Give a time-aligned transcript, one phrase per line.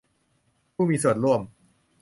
[0.75, 1.41] ผู้มีส่วนร่วม